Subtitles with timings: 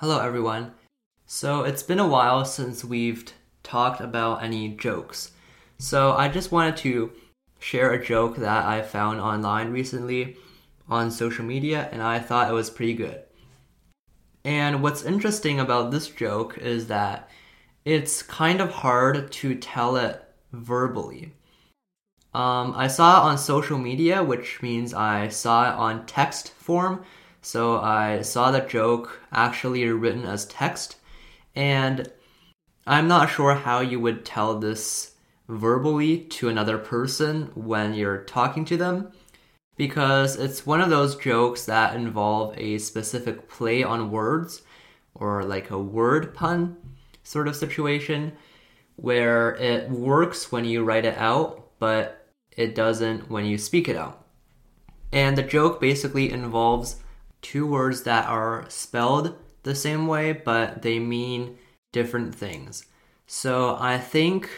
[0.00, 0.72] Hello, everyone.
[1.24, 5.30] So, it's been a while since we've talked about any jokes.
[5.78, 7.12] So, I just wanted to
[7.60, 10.36] share a joke that I found online recently
[10.86, 13.22] on social media, and I thought it was pretty good.
[14.44, 17.30] And what's interesting about this joke is that
[17.86, 20.22] it's kind of hard to tell it
[20.52, 21.32] verbally.
[22.34, 27.02] Um, I saw it on social media, which means I saw it on text form.
[27.46, 30.96] So I saw the joke actually written as text,
[31.54, 32.10] and
[32.88, 35.14] I'm not sure how you would tell this
[35.46, 39.12] verbally to another person when you're talking to them
[39.76, 44.62] because it's one of those jokes that involve a specific play on words
[45.14, 46.76] or like a word pun
[47.22, 48.32] sort of situation
[48.96, 53.94] where it works when you write it out, but it doesn't when you speak it
[53.94, 54.26] out.
[55.12, 56.96] And the joke basically involves
[57.42, 61.58] two words that are spelled the same way, but they mean
[61.92, 62.86] different things.
[63.26, 64.48] So I think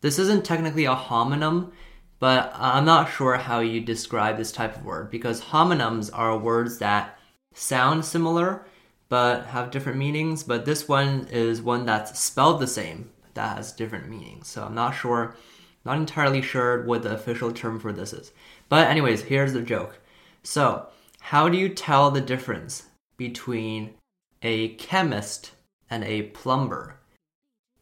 [0.00, 1.72] this isn't technically a homonym,
[2.18, 6.78] but I'm not sure how you describe this type of word because homonyms are words
[6.78, 7.18] that
[7.54, 8.66] sound similar
[9.10, 10.42] but have different meanings.
[10.42, 14.48] But this one is one that's spelled the same that has different meanings.
[14.48, 15.36] So I'm not sure,
[15.84, 18.32] not entirely sure what the official term for this is.
[18.70, 19.98] But, anyways, here's the joke.
[20.42, 20.86] So,
[21.20, 23.94] how do you tell the difference between
[24.42, 25.52] a chemist
[25.88, 26.96] and a plumber?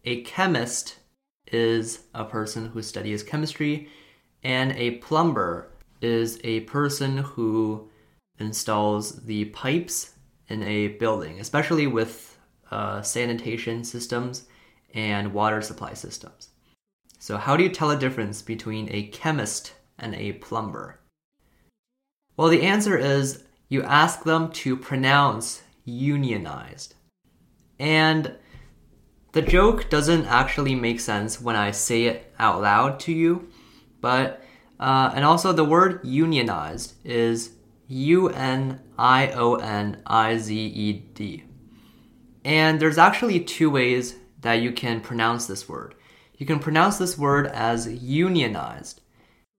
[0.05, 0.97] A chemist
[1.51, 3.89] is a person who studies chemistry
[4.43, 7.89] and a plumber is a person who
[8.39, 10.15] installs the pipes
[10.49, 12.39] in a building, especially with
[12.71, 14.45] uh, sanitation systems
[14.95, 16.51] and water supply systems.
[17.19, 21.01] So, how do you tell a difference between a chemist and a plumber?
[22.39, 26.95] Well, the answer is you ask them to pronounce unionized.
[27.79, 28.37] And
[29.33, 33.51] the joke doesn't actually make sense when I say it out loud to you
[34.01, 34.43] but
[34.79, 37.53] uh, and also the word unionized is
[37.89, 41.45] U N I O N I Z E D.
[42.45, 45.95] And there's actually two ways that you can pronounce this word.
[46.37, 49.01] You can pronounce this word as unionized,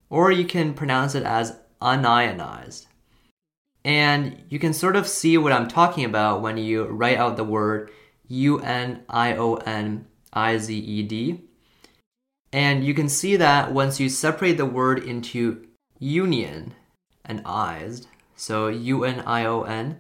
[0.10, 2.88] or you can pronounce it as un-ionized.
[3.84, 7.44] And you can sort of see what I'm talking about when you write out the
[7.44, 7.92] word
[8.28, 11.50] U N I O N I Z E D
[12.52, 15.68] and you can see that once you separate the word into
[16.00, 16.74] union
[17.24, 20.00] and ized, so U N I O N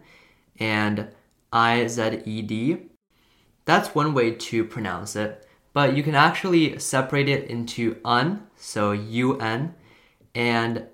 [0.59, 1.09] and
[1.53, 2.89] I Z E D,
[3.65, 5.47] that's one way to pronounce it.
[5.73, 9.75] But you can actually separate it into un, so U N,
[10.33, 10.87] and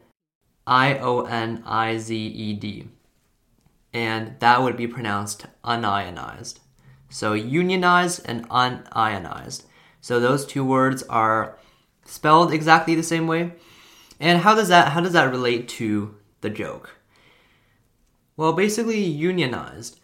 [0.68, 2.90] I O N I Z E D.
[3.94, 6.60] And that would be pronounced un-ionized.
[7.10, 9.66] So unionized and unionized.
[10.02, 11.58] So those two words are
[12.06, 13.54] spelled exactly the same way.
[14.20, 16.98] And how does that how does that relate to the joke?
[18.38, 20.00] Well, basically unionized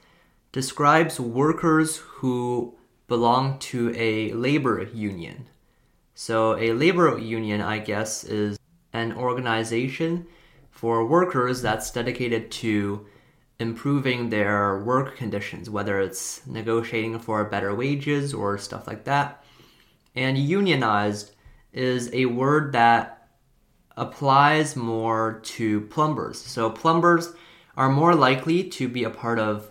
[0.52, 2.76] describes workers who
[3.08, 5.48] belong to a labor union.
[6.14, 8.58] So a labor union, I guess, is
[8.94, 10.28] an organization
[10.72, 13.06] for workers that's dedicated to
[13.60, 19.44] improving their work conditions, whether it's negotiating for better wages or stuff like that.
[20.16, 21.36] And unionized
[21.72, 23.30] is a word that
[23.96, 26.40] applies more to plumbers.
[26.40, 27.34] So plumbers
[27.78, 29.70] are more likely to be a part of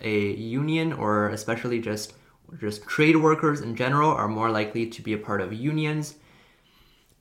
[0.00, 2.14] a union or especially just
[2.58, 6.14] just trade workers in general are more likely to be a part of unions.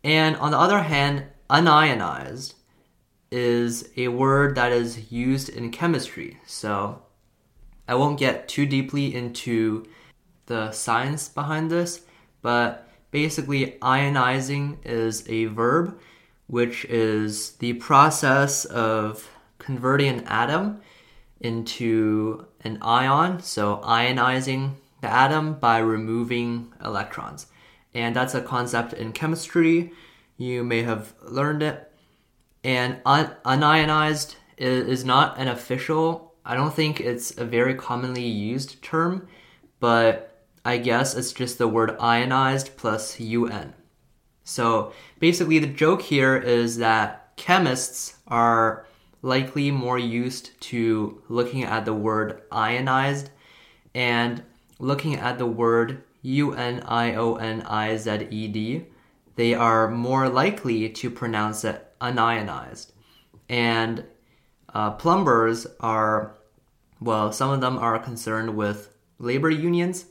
[0.03, 2.55] And on the other hand, un-ionized
[3.31, 6.39] is a word that is used in chemistry.
[6.45, 7.01] So
[7.87, 9.85] I won't get too deeply into
[10.47, 12.01] the science behind this,
[12.41, 15.99] but basically, ionizing is a verb,
[16.47, 20.81] which is the process of converting an atom
[21.39, 27.47] into an ion, so ionizing the atom by removing electrons.
[27.93, 29.91] And that's a concept in chemistry.
[30.37, 31.91] You may have learned it.
[32.67, 38.25] And un- un-ionized is, is not an official, I don't think it's a very commonly
[38.25, 39.29] used term,
[39.79, 43.73] but I guess it's just the word ionized plus un.
[44.43, 48.85] So basically, the joke here is that chemists are
[49.21, 53.29] likely more used to looking at the word ionized
[53.95, 54.43] and
[54.77, 58.85] looking at the word U N I O N I Z E D,
[59.37, 62.93] they are more likely to pronounce it un-ionized.
[63.49, 64.05] And
[64.73, 66.35] uh, plumbers are,
[66.99, 70.05] well, some of them are concerned with labor unions.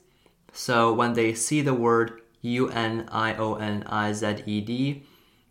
[0.52, 5.02] So when they see the word U N I O N I Z E D,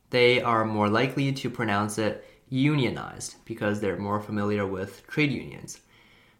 [0.09, 5.81] they are more likely to pronounce it unionized because they're more familiar with trade unions.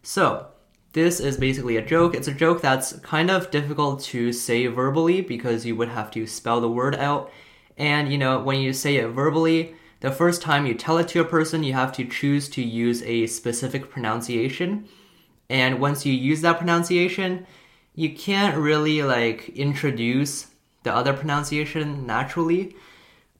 [0.02, 0.48] So,
[0.92, 2.14] this is basically a joke.
[2.14, 6.26] It's a joke that's kind of difficult to say verbally because you would have to
[6.26, 7.30] spell the word out.
[7.76, 9.74] And you know, when you say it verbally,
[10.06, 13.02] the first time you tell it to a person, you have to choose to use
[13.02, 14.88] a specific pronunciation.
[15.50, 17.44] And once you use that pronunciation,
[17.96, 20.46] you can't really like introduce
[20.84, 22.76] the other pronunciation naturally.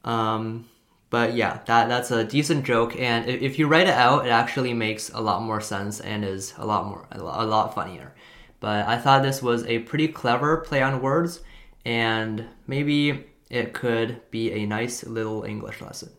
[0.03, 0.69] Um,
[1.09, 4.75] but yeah, that that's a decent joke, and if you write it out, it actually
[4.75, 8.13] makes a lot more sense and is a lot more a lot funnier.
[8.59, 11.43] But I thought this was a pretty clever play on words,
[11.85, 16.11] and maybe it could be a nice little English lesson.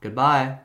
[0.00, 0.58] Goodbye.